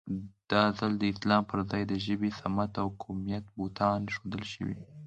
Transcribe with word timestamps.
دا 0.51 0.63
ځل 0.77 0.91
د 0.99 1.03
اسلام 1.13 1.43
پر 1.49 1.59
ځای 1.69 1.83
د 1.87 1.93
ژبې، 2.05 2.29
سمت 2.41 2.71
او 2.81 2.87
قومیت 3.03 3.45
بوتان 3.55 3.99
اېښودل 4.07 4.43
شوي. 4.53 4.77